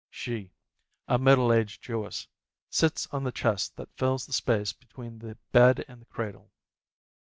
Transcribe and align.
She, 0.09 0.49
a 1.07 1.19
middle 1.19 1.53
aged 1.53 1.83
Jewess, 1.83 2.27
sits 2.71 3.05
on 3.11 3.23
the 3.23 3.31
chest 3.31 3.75
that 3.75 3.95
fills 3.97 4.25
the 4.25 4.33
space 4.33 4.73
between 4.73 5.19
the 5.19 5.37
bed 5.51 5.85
and 5.87 6.01
the 6.01 6.05
cradle. 6.07 6.49